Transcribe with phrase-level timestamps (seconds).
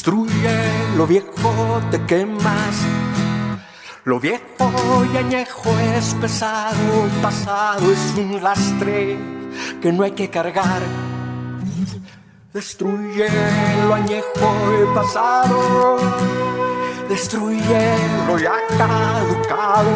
[0.00, 2.74] Destruye lo viejo, te quemas.
[4.04, 9.18] Lo viejo y añejo es pesado, el pasado es un lastre
[9.82, 10.80] que no hay que cargar.
[12.54, 13.28] Destruye
[13.86, 15.98] lo añejo y pasado,
[17.06, 17.82] destruye
[18.26, 19.92] lo ya caducado.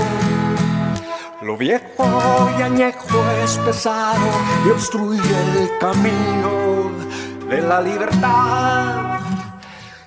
[1.40, 4.28] Lo viejo y añejo es pesado
[4.66, 6.90] y obstruye el camino
[7.48, 9.33] de la libertad.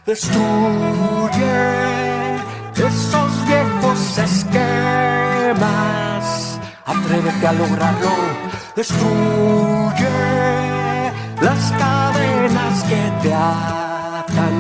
[0.08, 1.54] Destruye
[2.76, 5.68] esos viejos esquemas.
[6.86, 8.12] Atrévete a lograrlo.
[8.74, 10.08] Destruye
[11.42, 14.56] las cadenas que te atan,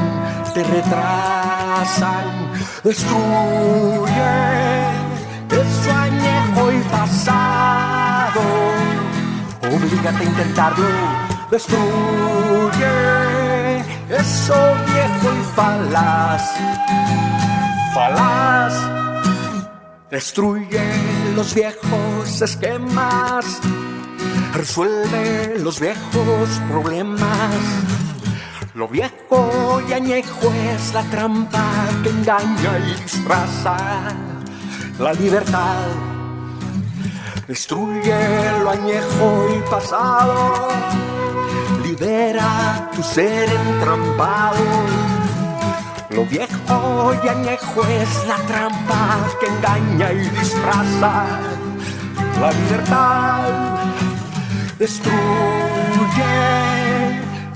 [0.53, 2.25] te retrasan.
[2.83, 4.27] Destruye
[5.49, 8.41] eso añejo y pasado.
[9.63, 10.87] Oblígate a intentarlo,
[11.49, 13.26] destruye
[14.09, 14.55] eso
[14.85, 16.43] viejo y falaz.
[17.93, 18.73] Falaz,
[20.09, 20.83] destruye
[21.35, 23.59] los viejos esquemas,
[24.53, 27.55] resuelve los viejos problemas.
[28.75, 31.65] Lo viejo y añejo es la trampa
[32.03, 33.75] que engaña y disfraza
[34.99, 35.87] la libertad.
[37.47, 38.13] Destruye
[38.61, 40.67] lo añejo y pasado,
[41.99, 44.57] libera tu ser entrampado.
[46.11, 51.25] Lo viejo y añejo es la trampa que engaña y disfraza
[52.39, 53.41] la libertad.
[54.79, 55.17] Destruye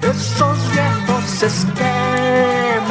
[0.02, 2.82] esos viejos esquemas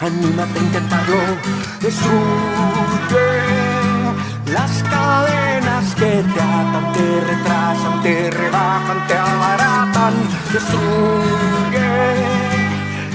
[0.00, 1.20] anímate a intentarlo,
[1.80, 3.77] destruye
[4.52, 10.14] las cadenas que te atan, te retrasan, te rebajan, te abaratan,
[10.52, 11.88] destruye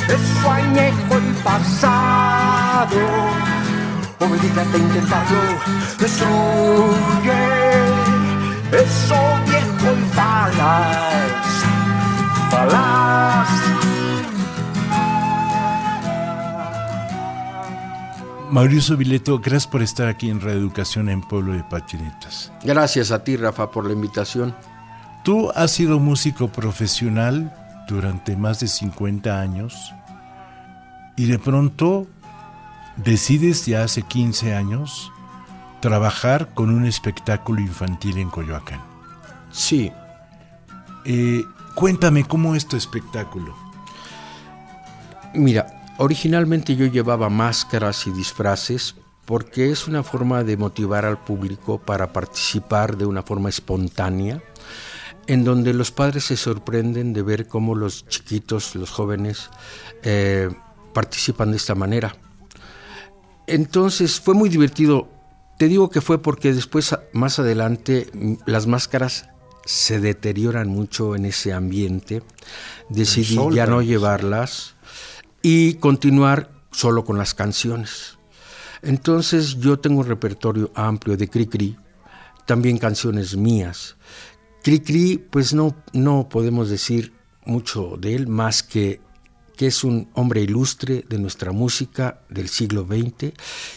[0.07, 2.99] eso añejo el pasado,
[4.19, 5.41] oblígate a intentarlo,
[5.99, 6.52] destruye
[18.53, 22.51] Mauricio Vileto, gracias por estar aquí en Reeducación en Pueblo de Patinetas.
[22.63, 24.53] Gracias a ti, Rafa, por la invitación.
[25.23, 27.51] Tú has sido músico profesional
[27.87, 29.91] durante más de 50 años
[31.17, 32.05] y de pronto
[32.95, 35.11] decides ya hace 15 años
[35.79, 38.83] trabajar con un espectáculo infantil en Coyoacán.
[39.51, 39.91] Sí.
[41.05, 41.41] Eh,
[41.73, 43.55] cuéntame cómo es tu espectáculo.
[45.33, 48.95] Mira, Originalmente yo llevaba máscaras y disfraces
[49.25, 54.41] porque es una forma de motivar al público para participar de una forma espontánea,
[55.27, 59.49] en donde los padres se sorprenden de ver cómo los chiquitos, los jóvenes,
[60.01, 60.49] eh,
[60.93, 62.15] participan de esta manera.
[63.47, 65.07] Entonces fue muy divertido.
[65.57, 68.09] Te digo que fue porque después, más adelante,
[68.45, 69.29] las máscaras
[69.65, 72.23] se deterioran mucho en ese ambiente.
[72.89, 74.72] Decidí ya no llevarlas
[75.43, 78.17] y continuar solo con las canciones.
[78.81, 81.77] Entonces yo tengo un repertorio amplio de Cri
[82.45, 83.95] también canciones mías.
[84.63, 87.13] Cri pues no, no podemos decir
[87.45, 89.01] mucho de él más que
[89.55, 93.33] que es un hombre ilustre de nuestra música del siglo XX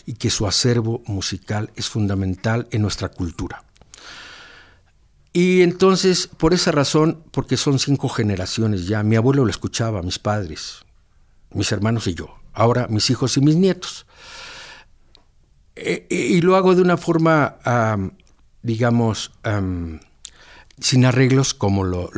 [0.07, 3.63] y que su acervo musical es fundamental en nuestra cultura.
[5.35, 10.19] Y entonces, por esa razón, porque son cinco generaciones ya, mi abuelo lo escuchaba, mis
[10.19, 10.86] padres,
[11.53, 14.07] mis hermanos y yo, ahora mis hijos y mis nietos.
[15.77, 17.57] Eh, eh, y lo hago de una forma,
[18.63, 19.33] digamos,
[20.81, 22.11] sin arreglos como lo,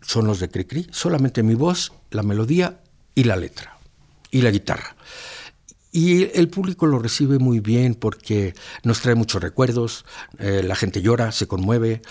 [0.00, 2.80] son los de Cricri, solamente mi voz, la melodía
[3.14, 3.78] y la letra,
[4.30, 4.96] y la guitarra.
[5.92, 10.04] Y el público lo recibe muy bien porque nos trae muchos recuerdos,
[10.38, 12.02] eh, la gente llora, se conmueve,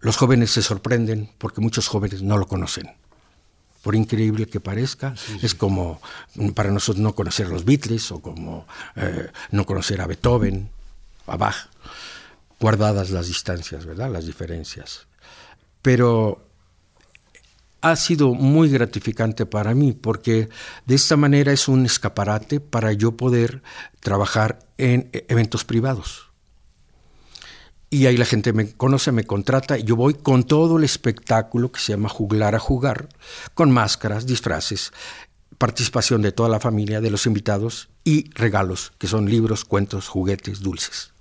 [0.00, 2.88] los jóvenes se sorprenden porque muchos jóvenes no lo conocen
[3.82, 6.00] por increíble que parezca, es como
[6.54, 8.66] para nosotros no conocer los Beatles o como
[8.96, 10.70] eh, no conocer a Beethoven.
[11.26, 11.68] a Bach,
[12.58, 14.10] guardadas las distancias, ¿verdad?
[14.10, 15.06] Las diferencias.
[15.82, 16.48] Pero
[17.80, 20.48] ha sido muy gratificante para mí porque
[20.86, 23.62] de esta manera es un escaparate para yo poder
[24.00, 26.27] trabajar en eventos privados.
[27.90, 31.72] Y ahí la gente me conoce, me contrata, y yo voy con todo el espectáculo
[31.72, 33.08] que se llama Juglar a Jugar,
[33.54, 34.92] con máscaras, disfraces,
[35.56, 40.60] participación de toda la familia, de los invitados y regalos, que son libros, cuentos, juguetes,
[40.60, 41.12] dulces.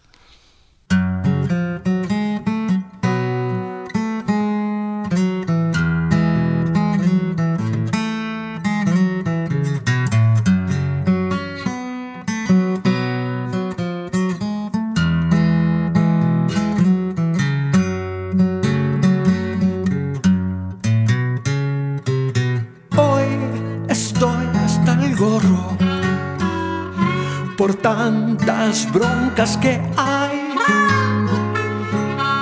[29.37, 30.49] Que hay.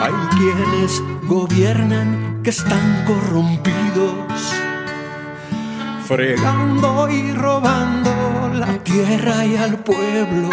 [0.01, 4.53] Hay quienes gobiernan que están corrompidos,
[6.07, 10.50] fregando y robando la tierra y al pueblo.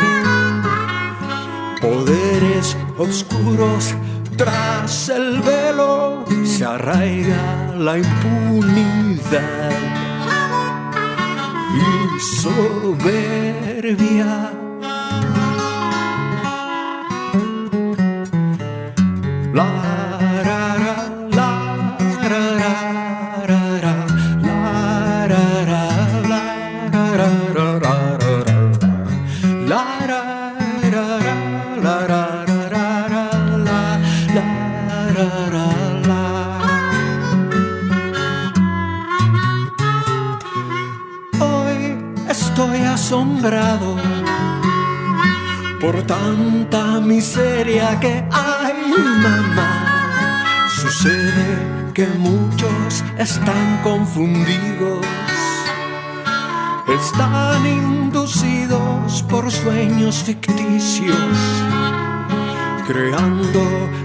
[1.81, 3.95] Poderes oscuros
[4.37, 9.71] tras el velo se arraiga la impunidad
[11.77, 13.12] y soberbia
[19.52, 20.01] por
[54.14, 55.06] confundidos,
[56.87, 61.17] están inducidos por sueños ficticios,
[62.87, 63.62] creando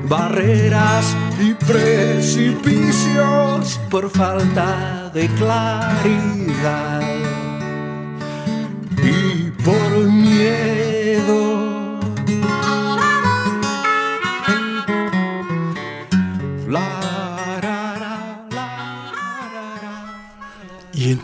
[0.08, 7.17] barreras y precipicios por falta de claridad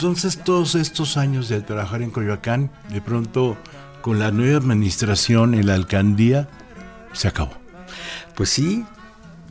[0.04, 3.58] entonces todos estos años de trabajar en Coyoacán, de pronto
[4.02, 6.50] con la nueva administración en la alcaldía,
[7.14, 7.54] se acabó.
[8.36, 8.84] Pues sí,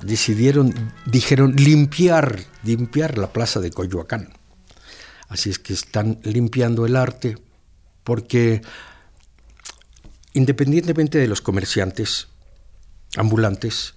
[0.03, 0.75] decidieron,
[1.07, 4.29] dijeron limpiar, limpiar la plaza de Coyoacán.
[5.31, 7.39] Así es que están limpiando el arte
[8.05, 8.61] porque
[10.35, 12.29] independientemente de los comerciantes
[13.17, 13.95] ambulantes,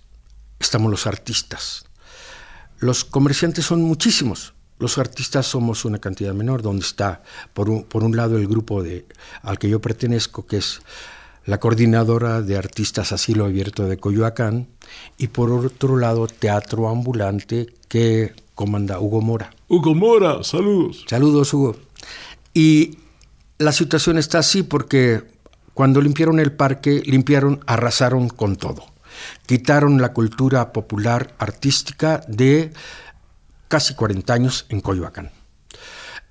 [0.62, 1.84] estamos los artistas.
[2.80, 7.24] Los comerciantes son muchísimos, los artistas somos una cantidad menor, donde está
[7.54, 9.06] por un, por un lado el grupo de,
[9.42, 10.82] al que yo pertenezco, que es
[11.46, 14.68] la coordinadora de artistas asilo abierto de Coyoacán,
[15.18, 19.54] y por otro lado Teatro Ambulante que comanda Hugo Mora.
[19.68, 21.06] Hugo Mora, saludos.
[21.08, 21.76] Saludos, Hugo.
[22.54, 22.98] Y
[23.58, 25.24] la situación está así porque
[25.74, 28.86] cuando limpiaron el parque, limpiaron, arrasaron con todo.
[29.46, 32.74] Quitaron la cultura popular artística de
[33.76, 35.32] casi 40 años en Coyoacán.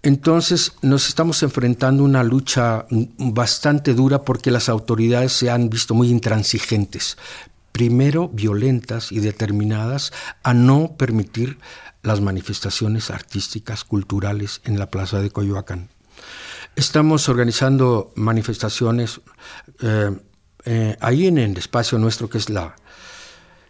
[0.03, 2.87] Entonces nos estamos enfrentando a una lucha
[3.19, 7.19] bastante dura porque las autoridades se han visto muy intransigentes,
[7.71, 10.11] primero violentas y determinadas
[10.43, 11.59] a no permitir
[12.03, 15.91] las manifestaciones artísticas, culturales en la plaza de Coyoacán.
[16.77, 19.21] Estamos organizando manifestaciones
[19.83, 20.19] eh,
[20.65, 22.75] eh, ahí en el espacio nuestro que es la,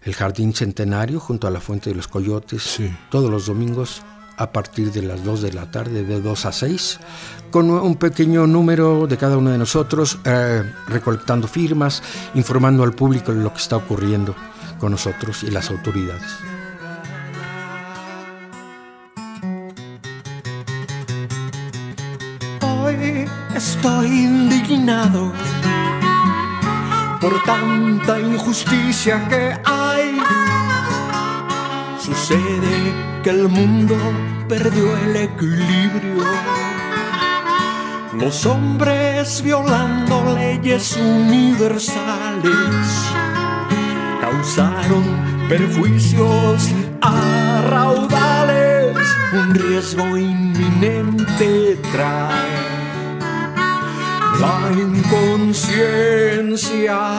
[0.05, 2.79] el Jardín Centenario junto a la Fuente de los Coyotes,
[3.11, 4.03] todos los domingos
[4.37, 7.01] a partir de las 2 de la tarde, de 2 a 6,
[7.51, 12.03] con un pequeño número de cada uno de nosotros, eh, recolectando firmas,
[12.35, 14.35] informando al público de lo que está ocurriendo
[14.79, 16.33] con nosotros y las autoridades.
[23.55, 25.33] estoy indignado
[27.21, 29.84] por tanta injusticia que hay.
[32.05, 32.93] Sucede
[33.23, 33.97] que el mundo
[34.47, 36.23] perdió el equilibrio.
[38.21, 42.53] Los hombres violando leyes universales
[44.21, 45.03] causaron
[45.49, 46.69] perjuicios
[47.01, 48.99] a raudales.
[49.33, 52.51] Un riesgo inminente trae
[54.39, 57.19] la inconsciencia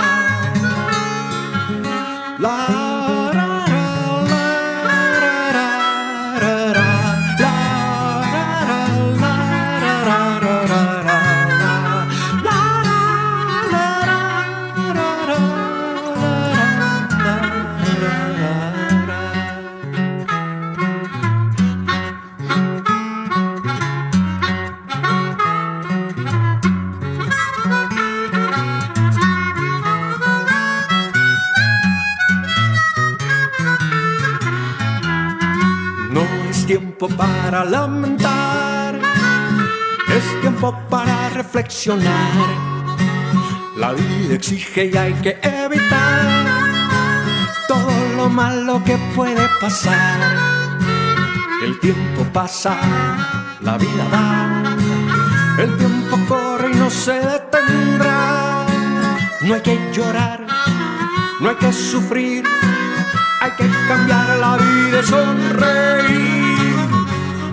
[37.08, 39.00] para lamentar,
[40.10, 42.48] es tiempo para reflexionar.
[43.76, 46.46] La vida exige y hay que evitar
[47.68, 50.20] todo lo malo que puede pasar.
[51.64, 52.76] El tiempo pasa,
[53.62, 58.66] la vida va, el tiempo corre y no se detendrá.
[59.42, 60.46] No hay que llorar,
[61.40, 62.46] no hay que sufrir,
[63.42, 66.45] hay que cambiar la vida y sonreír.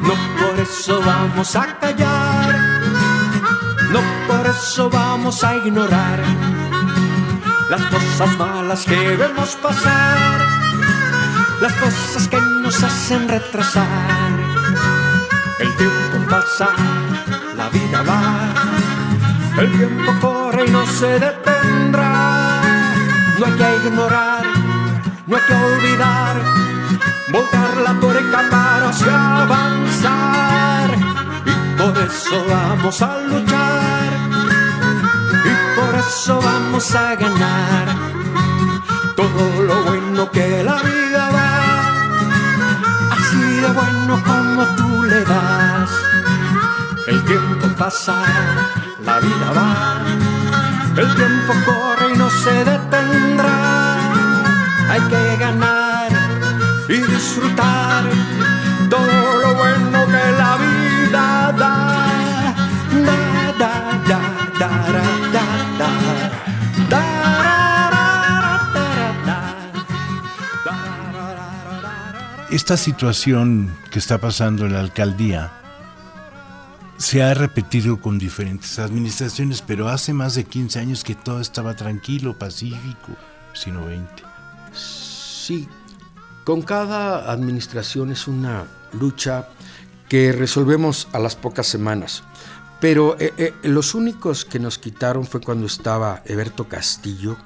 [0.02, 2.54] No por eso vamos a callar,
[3.92, 6.21] no por eso vamos a ignorar
[7.73, 10.40] las cosas malas que vemos pasar,
[11.61, 14.30] las cosas que nos hacen retrasar.
[15.59, 16.68] El tiempo pasa,
[17.56, 22.61] la vida va, el tiempo corre y no se detendrá.
[23.38, 24.44] No hay que ignorar,
[25.26, 26.37] no hay que olvidar
[27.33, 28.91] volcar la tuerca para
[29.43, 30.91] avanzar.
[31.47, 34.11] Y por eso vamos a luchar,
[35.51, 37.87] y por eso vamos a ganar.
[39.17, 41.51] Todo lo bueno que la vida da,
[43.17, 45.91] así de bueno como tú le das.
[47.07, 48.23] El tiempo pasa,
[49.05, 49.73] la vida va,
[50.97, 53.59] el tiempo corre y no se detendrá.
[54.91, 55.91] Hay que ganar
[56.92, 58.04] y disfrutar
[58.90, 62.54] todo lo bueno que la vida da.
[63.06, 63.72] Da, da,
[64.08, 64.20] da,
[64.58, 65.88] da,
[72.50, 75.50] Esta situación que está pasando en la alcaldía
[76.99, 81.75] se ha repetido con diferentes administraciones, pero hace más de 15 años que todo estaba
[81.75, 83.16] tranquilo, pacífico,
[83.54, 84.22] sino 20.
[84.75, 85.66] Sí,
[86.44, 89.49] con cada administración es una lucha
[90.08, 92.22] que resolvemos a las pocas semanas.
[92.80, 97.37] Pero eh, eh, los únicos que nos quitaron fue cuando estaba Eberto Castillo,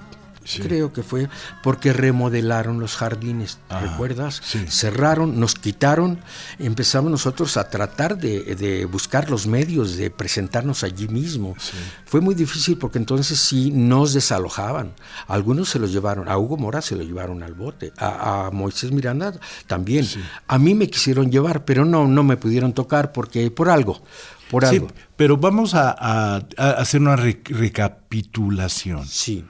[0.62, 1.28] Creo que fue
[1.62, 4.40] porque remodelaron los jardines, ah, ¿recuerdas?
[4.68, 6.18] Cerraron, nos quitaron,
[6.58, 11.56] empezamos nosotros a tratar de, buscar los medios, de presentarnos allí mismo.
[12.04, 14.92] Fue muy difícil porque entonces sí nos desalojaban.
[15.26, 19.32] Algunos se los llevaron, a Hugo Mora se lo llevaron al bote, a, Moisés Miranda
[19.66, 20.06] también.
[20.46, 24.02] A mí me quisieron llevar, pero no, no me pudieron tocar porque por algo.
[24.50, 24.88] Por algo.
[25.16, 29.06] pero vamos a, hacer una recapitulación.
[29.06, 29.44] Sí.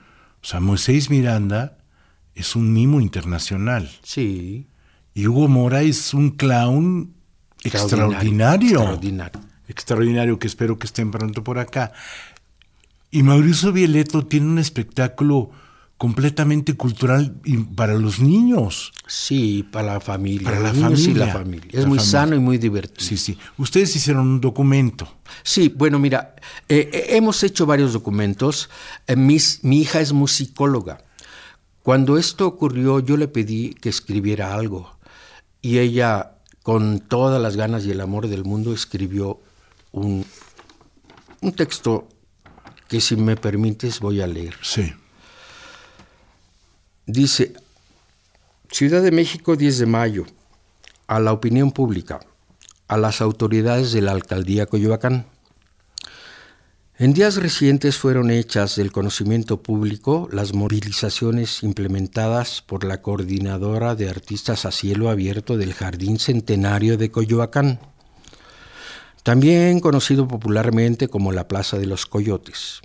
[0.47, 1.77] O sea, Moisés Miranda
[2.33, 3.91] es un mimo internacional.
[4.01, 4.65] Sí.
[5.13, 7.13] Y Hugo Mora es un clown
[7.65, 8.79] extraordinario.
[8.79, 9.41] Extraordinario.
[9.67, 11.91] Extraordinario, que espero que estén pronto por acá.
[13.11, 15.51] Y Mauricio Violeto tiene un espectáculo
[15.97, 17.35] completamente cultural
[17.75, 18.93] para los niños.
[19.07, 20.43] Sí, para la familia.
[20.43, 21.09] Para la familia.
[21.09, 21.69] Y la familia.
[21.71, 23.07] Es muy sano y muy divertido.
[23.07, 23.37] Sí, sí.
[23.57, 25.11] Ustedes hicieron un documento.
[25.43, 26.35] Sí, bueno, mira,
[26.69, 28.69] eh, eh, hemos hecho varios documentos.
[29.07, 30.99] Eh, mi hija es musicóloga.
[31.81, 34.97] Cuando esto ocurrió, yo le pedí que escribiera algo.
[35.61, 39.41] Y ella, con todas las ganas y el amor del mundo, escribió
[39.91, 40.25] un,
[41.41, 42.07] un texto
[42.87, 44.55] que, si me permites, voy a leer.
[44.61, 44.93] Sí.
[47.09, 47.53] Dice,
[48.69, 50.25] Ciudad de México 10 de mayo,
[51.07, 52.19] a la opinión pública,
[52.89, 55.25] a las autoridades de la alcaldía Coyoacán.
[56.97, 64.09] En días recientes fueron hechas del conocimiento público las movilizaciones implementadas por la coordinadora de
[64.09, 67.79] artistas a cielo abierto del Jardín Centenario de Coyoacán,
[69.23, 72.81] también conocido popularmente como la Plaza de los Coyotes.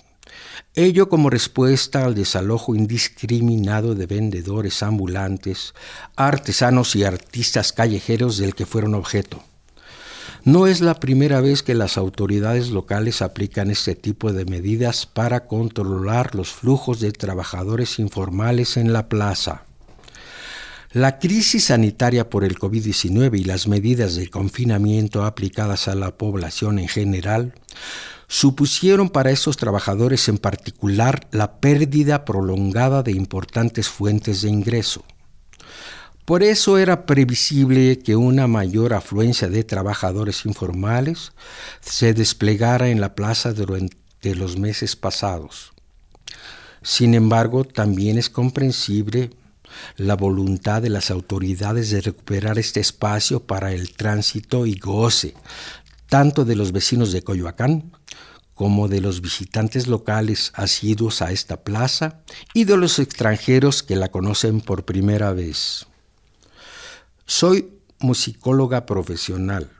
[0.75, 5.73] Ello como respuesta al desalojo indiscriminado de vendedores ambulantes,
[6.15, 9.43] artesanos y artistas callejeros del que fueron objeto.
[10.45, 15.45] No es la primera vez que las autoridades locales aplican este tipo de medidas para
[15.45, 19.63] controlar los flujos de trabajadores informales en la plaza.
[20.91, 26.77] La crisis sanitaria por el COVID-19 y las medidas de confinamiento aplicadas a la población
[26.77, 27.53] en general
[28.33, 35.03] supusieron para estos trabajadores en particular la pérdida prolongada de importantes fuentes de ingreso.
[36.25, 41.33] Por eso era previsible que una mayor afluencia de trabajadores informales
[41.79, 45.71] se desplegara en la plaza durante los meses pasados.
[46.81, 49.29] Sin embargo, también es comprensible
[49.95, 55.35] la voluntad de las autoridades de recuperar este espacio para el tránsito y goce,
[56.13, 57.91] tanto de los vecinos de Coyoacán
[58.53, 62.21] como de los visitantes locales asiduos a esta plaza
[62.53, 65.87] y de los extranjeros que la conocen por primera vez.
[67.25, 69.71] Soy musicóloga profesional.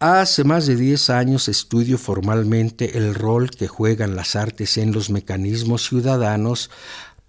[0.00, 5.08] Hace más de 10 años estudio formalmente el rol que juegan las artes en los
[5.08, 6.68] mecanismos ciudadanos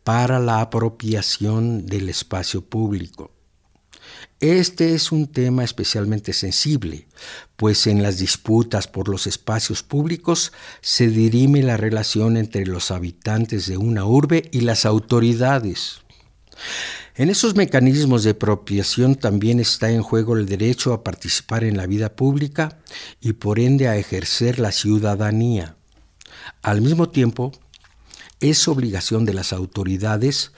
[0.04, 3.30] para la apropiación del espacio público.
[4.42, 7.08] Este es un tema especialmente sensible,
[7.58, 13.68] pues en las disputas por los espacios públicos se dirime la relación entre los habitantes
[13.68, 16.00] de una urbe y las autoridades.
[17.14, 21.86] En esos mecanismos de apropiación también está en juego el derecho a participar en la
[21.86, 22.80] vida pública
[23.20, 25.76] y por ende a ejercer la ciudadanía.
[26.64, 27.52] Al mismo tiempo,
[28.40, 30.52] es obligación de las autoridades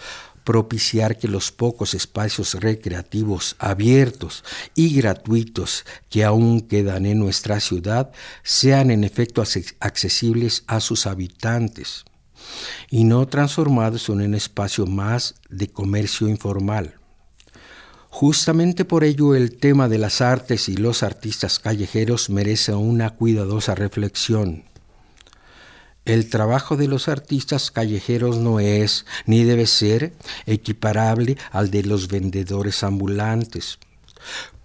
[0.43, 4.43] propiciar que los pocos espacios recreativos abiertos
[4.75, 8.11] y gratuitos que aún quedan en nuestra ciudad
[8.43, 9.43] sean en efecto
[9.79, 12.05] accesibles a sus habitantes
[12.89, 16.95] y no transformados en un espacio más de comercio informal.
[18.09, 23.73] Justamente por ello el tema de las artes y los artistas callejeros merece una cuidadosa
[23.73, 24.65] reflexión.
[26.05, 30.13] El trabajo de los artistas callejeros no es ni debe ser
[30.45, 33.79] equiparable al de los vendedores ambulantes,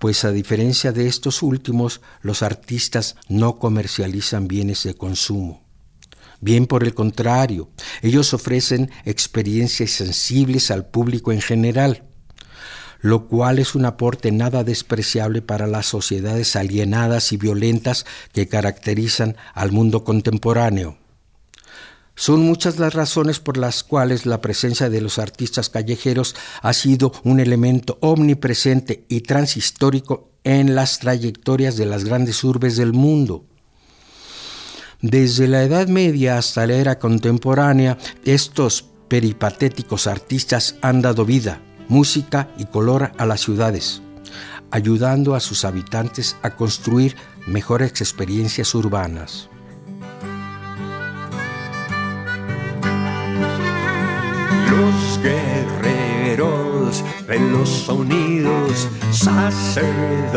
[0.00, 5.62] pues a diferencia de estos últimos, los artistas no comercializan bienes de consumo.
[6.40, 7.70] Bien por el contrario,
[8.02, 12.02] ellos ofrecen experiencias sensibles al público en general,
[13.00, 19.36] lo cual es un aporte nada despreciable para las sociedades alienadas y violentas que caracterizan
[19.54, 20.98] al mundo contemporáneo.
[22.18, 27.12] Son muchas las razones por las cuales la presencia de los artistas callejeros ha sido
[27.22, 33.44] un elemento omnipresente y transhistórico en las trayectorias de las grandes urbes del mundo.
[35.00, 42.50] Desde la Edad Media hasta la era contemporánea, estos peripatéticos artistas han dado vida, música
[42.58, 44.02] y color a las ciudades,
[44.72, 47.14] ayudando a sus habitantes a construir
[47.46, 49.47] mejores experiencias urbanas.
[55.22, 60.32] Guerreros de los sonidos, sacerdotes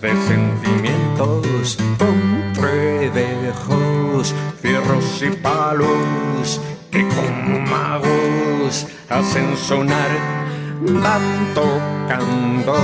[0.00, 6.60] de sentimientos, con trebejos, fierros y palos,
[6.90, 10.10] que como magos hacen sonar,
[10.80, 12.74] van tocando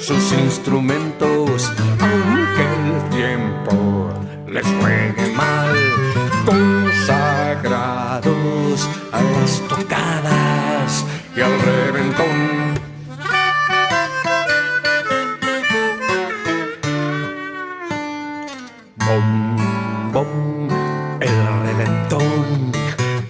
[0.00, 4.10] sus instrumentos, aunque el tiempo
[4.48, 5.33] les juegue
[8.16, 11.04] a las tocadas
[11.36, 12.74] y al reventón.
[18.98, 20.68] Bom, bom,
[21.20, 22.72] el reventón.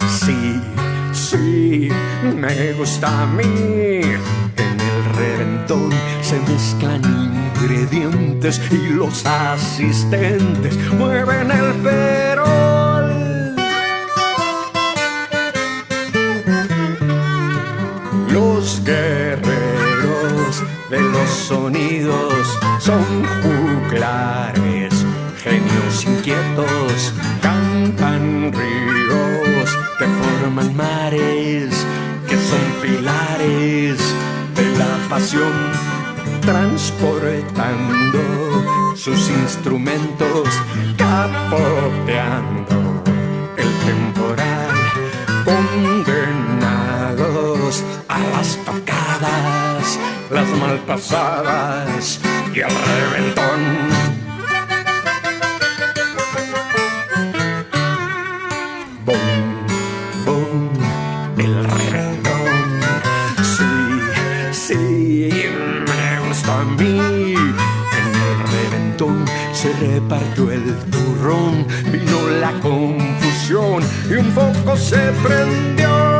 [0.07, 0.61] Sí,
[1.15, 1.89] sí,
[2.37, 3.43] me gusta a mí.
[3.43, 7.03] En el reventón se mezclan
[7.57, 11.73] ingredientes y los asistentes mueven el
[20.91, 22.59] de los sonidos.
[22.79, 23.03] Son
[23.43, 24.93] juglares,
[25.43, 31.87] genios inquietos, cantan ríos que forman mares,
[32.29, 33.99] que son pilares
[34.55, 35.73] de la pasión,
[36.43, 38.21] transportando
[38.97, 40.49] sus instrumentos,
[40.97, 43.03] capoteando
[43.57, 44.77] el temporal,
[45.45, 49.99] condenados a las tocadas
[50.31, 52.21] las malpasadas
[52.55, 53.61] y el reventón.
[59.05, 59.67] Boom,
[60.25, 60.71] boom,
[61.39, 62.81] el reventón.
[63.43, 63.65] Sí,
[64.53, 65.31] sí,
[65.87, 67.35] me gusta a mí.
[67.35, 76.14] En el reventón se repartió el turrón, vino la confusión y un foco se prendió.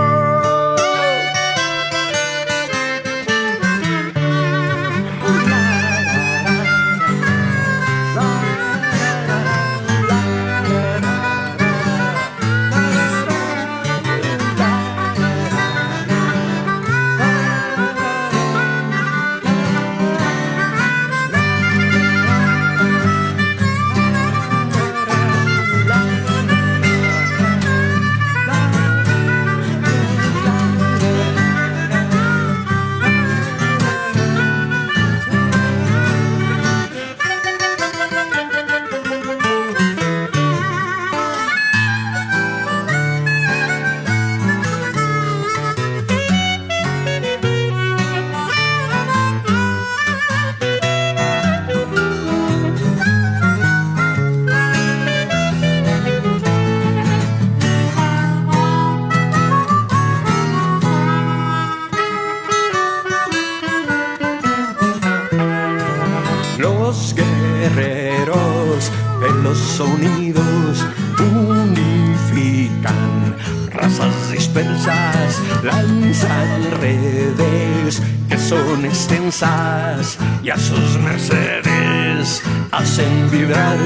[69.75, 70.87] Sonidos
[71.19, 73.35] unifican
[73.73, 83.77] razas dispersas, lanzan redes que son extensas y a sus mercedes hacen vibrar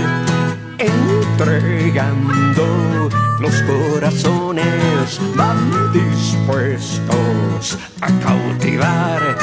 [0.76, 3.08] entregando
[3.40, 9.38] los corazones van dispuestos a cautivar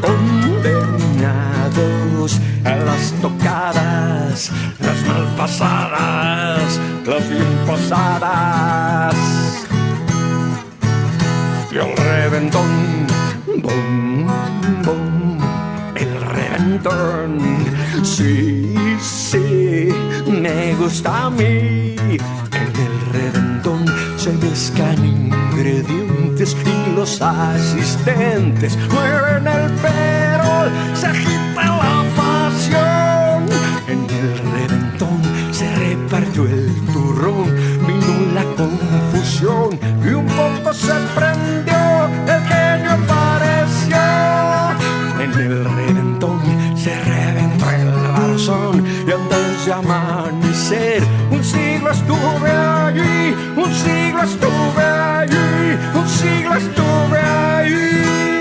[0.00, 4.52] condenados a las tocadas
[5.08, 9.16] malpasadas las bien pasadas
[11.72, 12.70] y el reventón
[13.62, 14.26] bom
[14.84, 15.38] bom
[15.96, 17.38] el reventón
[18.02, 19.88] sí sí
[20.26, 21.96] me gusta a mí.
[22.60, 23.84] En el redondón
[24.16, 31.77] se mezclan ingredientes y los asistentes mueven el perol, se agita
[53.88, 58.37] siglo estuve allí, un siglo estuve allí,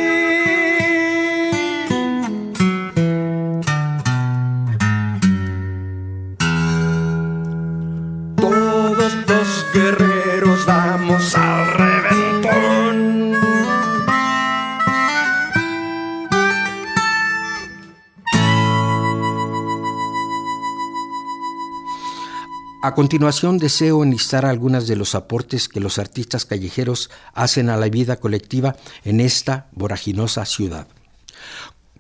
[22.84, 27.90] A continuación deseo enlistar algunos de los aportes que los artistas callejeros hacen a la
[27.90, 30.88] vida colectiva en esta voraginosa ciudad.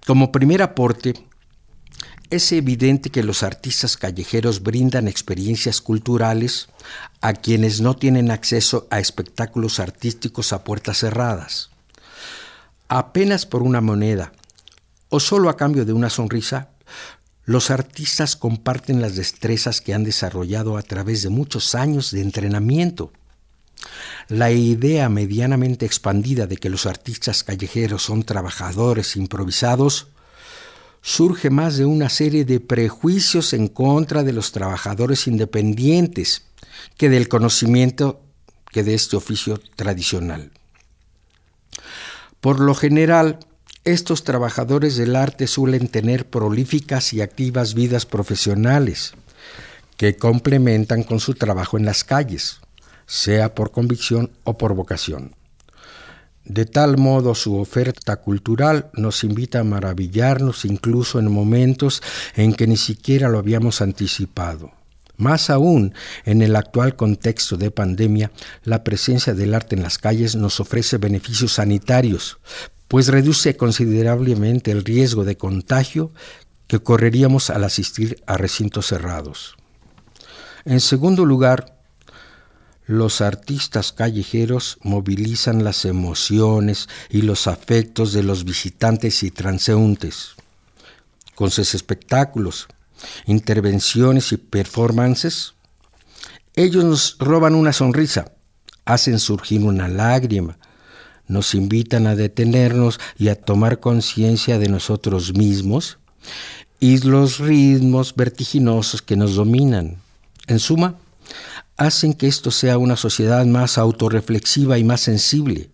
[0.06, 1.16] Como primer aporte,
[2.30, 6.70] es evidente que los artistas callejeros brindan experiencias culturales
[7.22, 11.72] a quienes no tienen acceso a espectáculos artísticos a puertas cerradas.
[12.88, 14.32] Apenas por una moneda
[15.10, 16.70] o solo a cambio de una sonrisa,
[17.48, 23.14] los artistas comparten las destrezas que han desarrollado a través de muchos años de entrenamiento.
[24.28, 30.08] La idea medianamente expandida de que los artistas callejeros son trabajadores improvisados
[31.02, 36.44] surge más de una serie de prejuicios en contra de los trabajadores independientes
[36.98, 38.20] que del conocimiento
[38.74, 40.52] que de este oficio tradicional.
[42.42, 43.40] Por lo general,
[43.88, 49.13] estos trabajadores del arte suelen tener prolíficas y activas vidas profesionales
[49.95, 52.60] que complementan con su trabajo en las calles,
[53.06, 55.36] sea por convicción o por vocación.
[56.43, 62.04] De tal modo su oferta cultural nos invita a maravillarnos incluso en momentos
[62.36, 64.73] en que ni siquiera lo habíamos anticipado.
[65.15, 65.93] Más aún,
[66.26, 68.32] en el actual contexto de pandemia,
[68.63, 72.38] la presencia del arte en las calles nos ofrece beneficios sanitarios,
[72.88, 76.12] pues reduce considerablemente el riesgo de contagio
[76.67, 79.56] que correríamos al asistir a recintos cerrados.
[80.65, 81.78] En segundo lugar,
[82.86, 90.36] los artistas callejeros movilizan las emociones y los afectos de los visitantes y transeúntes.
[91.36, 92.67] Con sus espectáculos,
[93.26, 95.54] intervenciones y performances,
[96.56, 98.32] ellos nos roban una sonrisa,
[98.86, 100.58] hacen surgir una lágrima,
[101.28, 106.00] nos invitan a detenernos y a tomar conciencia de nosotros mismos
[106.80, 109.98] y los ritmos vertiginosos que nos dominan.
[110.48, 110.96] En suma,
[111.76, 115.70] hacen que esto sea una sociedad más autorreflexiva y más sensible.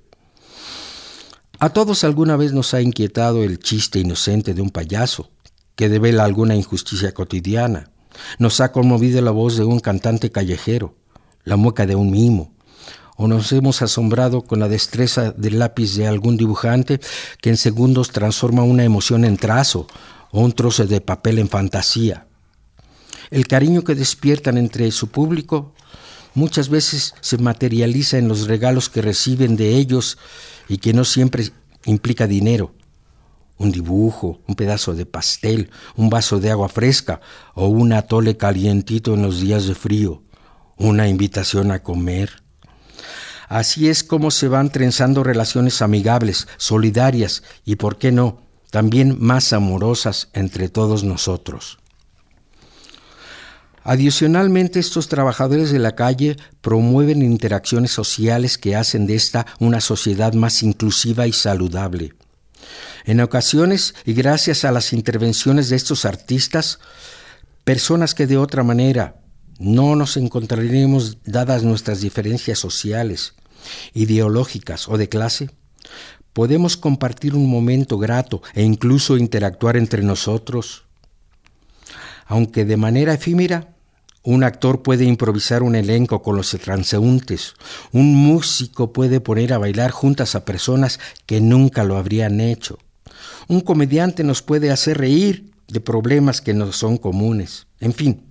[1.60, 5.30] A todos alguna vez nos ha inquietado el chiste inocente de un payaso
[5.76, 7.90] que devela alguna injusticia cotidiana.
[8.38, 10.96] Nos ha conmovido la voz de un cantante callejero,
[11.46, 12.53] la mueca de un mimo,
[13.16, 17.00] o nos hemos asombrado con la destreza del lápiz de algún dibujante
[17.42, 19.88] que en segundos transforma una emoción en trazo
[20.32, 22.28] o un trozo de papel en fantasía.
[23.30, 25.74] El cariño que despiertan entre su público
[26.34, 30.18] muchas veces se materializa en los regalos que reciben de ellos
[30.68, 31.52] y que no siempre
[31.86, 32.74] implica dinero.
[33.58, 37.22] Un dibujo, un pedazo de pastel, un vaso de agua fresca
[37.54, 40.24] o un atole calientito en los días de frío,
[40.78, 42.43] una invitación a comer.
[43.54, 49.54] Así es como se van trenzando relaciones amigables, solidarias y, por qué no, también más
[49.54, 51.78] amorosas entre todos nosotros.
[53.84, 60.34] Adicionalmente, estos trabajadores de la calle promueven interacciones sociales que hacen de esta una sociedad
[60.34, 62.16] más inclusiva y saludable.
[63.06, 66.80] En ocasiones, y gracias a las intervenciones de estos artistas,
[67.66, 69.18] personas que de otra manera
[69.60, 73.36] no nos encontraremos, dadas nuestras diferencias sociales,
[73.94, 75.50] ideológicas o de clase,
[76.34, 80.84] podemos compartir un momento grato e incluso interactuar entre nosotros.
[82.26, 83.74] Aunque de manera efímera,
[84.24, 87.56] un actor puede improvisar un elenco con los transeúntes,
[87.92, 92.80] un músico puede poner a bailar juntas a personas que nunca lo habrían hecho,
[93.50, 98.22] un comediante nos puede hacer reír de problemas que nos son comunes, en fin,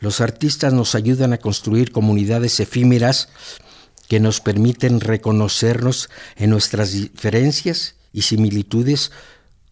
[0.00, 3.28] los artistas nos ayudan a construir comunidades efímeras
[4.10, 9.12] que nos permiten reconocernos en nuestras diferencias y similitudes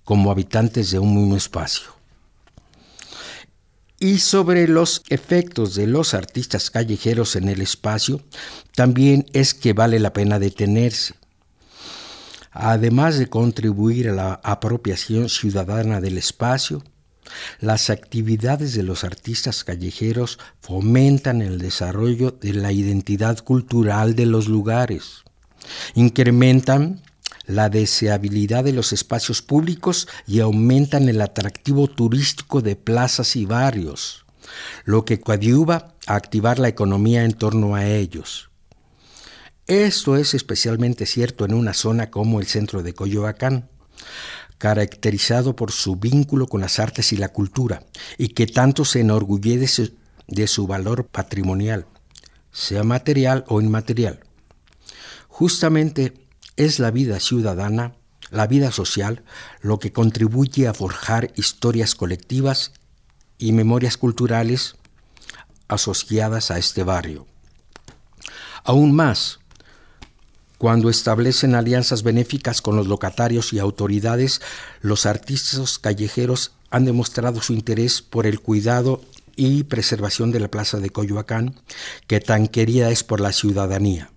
[0.05, 1.88] como habitantes de un mismo espacio.
[3.98, 8.22] Y sobre los efectos de los artistas callejeros en el espacio,
[8.77, 11.14] también es que vale la pena detenerse.
[12.53, 16.85] Además de contribuir a la apropiación ciudadana del espacio,
[17.60, 24.48] las actividades de los artistas callejeros fomentan el desarrollo de la identidad cultural de los
[24.48, 25.24] lugares,
[25.94, 27.02] incrementan
[27.46, 34.26] la deseabilidad de los espacios públicos y aumentan el atractivo turístico de plazas y barrios,
[34.84, 38.50] lo que coadyuva a activar la economía en torno a ellos.
[39.66, 43.68] Esto es especialmente cierto en una zona como el centro de Coyoacán,
[44.59, 47.85] caracterizado por su vínculo con las artes y la cultura,
[48.18, 49.92] y que tanto se enorgullece
[50.27, 51.87] de su valor patrimonial,
[52.53, 54.21] sea material o inmaterial.
[55.29, 57.94] Justamente es la vida ciudadana,
[58.31, 59.25] la vida social,
[59.61, 62.73] lo que contribuye a forjar historias colectivas
[63.38, 64.75] y memorias culturales
[65.68, 67.27] asociadas a este barrio.
[68.64, 69.38] Aún más,
[70.59, 74.40] cuando establecen alianzas benéficas con los locatarios y autoridades,
[74.81, 79.01] los artistas callejeros han demostrado su interés por el cuidado
[79.37, 81.55] y preservación de la plaza de Coyoacán,
[82.09, 84.11] que tan querida es por la ciudadanía.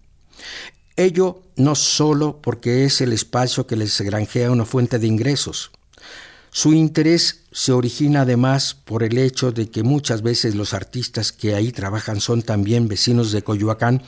[0.96, 5.72] Ello no solo porque es el espacio que les granjea una fuente de ingresos.
[6.50, 11.56] Su interés se origina además por el hecho de que muchas veces los artistas que
[11.56, 14.02] ahí trabajan son también vecinos de Coyoacán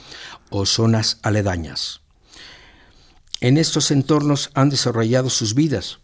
[0.49, 2.02] o zonas aledañas.
[3.43, 5.99] En estos entornos han desarrollado sus vidas,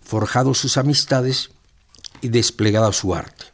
[0.00, 1.50] forjado sus amistades
[2.22, 3.44] y desplegado su arte.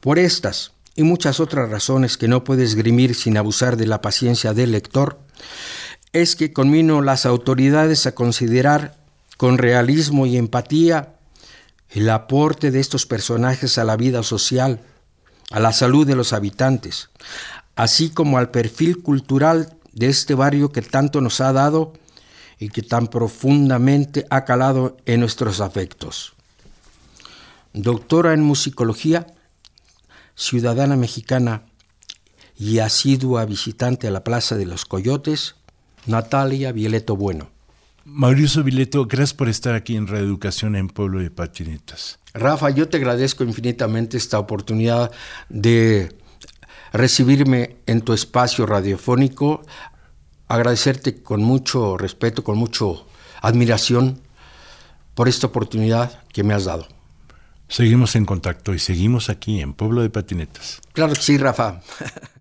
[0.00, 4.52] Por estas y muchas otras razones que no puedes esgrimir sin abusar de la paciencia
[4.52, 5.20] del lector,
[6.12, 8.96] es que conmino las autoridades a considerar
[9.36, 11.14] con realismo y empatía
[11.88, 14.80] el aporte de estos personajes a la vida social,
[15.52, 17.10] a la salud de los habitantes,
[17.76, 21.92] así como al perfil cultural de este barrio que tanto nos ha dado
[22.58, 26.34] y que tan profundamente ha calado en nuestros afectos.
[27.72, 29.26] Doctora en musicología,
[30.34, 31.62] ciudadana mexicana
[32.56, 35.54] y asidua visitante a la Plaza de los Coyotes,
[36.06, 37.50] Natalia Vileto Bueno.
[38.04, 42.18] Mauricio Vileto, gracias por estar aquí en Reeducación en Pueblo de Patinetas.
[42.32, 45.12] Rafa, yo te agradezco infinitamente esta oportunidad
[45.50, 46.16] de
[46.92, 49.62] recibirme en tu espacio radiofónico
[50.48, 53.06] agradecerte con mucho respeto, con mucho
[53.40, 54.20] admiración
[55.14, 56.88] por esta oportunidad que me has dado.
[57.68, 60.80] Seguimos en contacto y seguimos aquí en Pueblo de Patinetas.
[60.92, 61.82] Claro que sí, Rafa.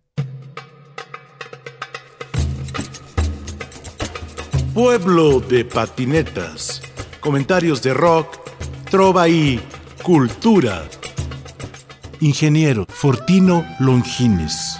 [4.74, 6.82] Pueblo de Patinetas.
[7.20, 8.38] Comentarios de rock,
[8.90, 9.60] trova y
[10.04, 10.88] cultura.
[12.22, 14.80] Ingeniero Fortino Longines.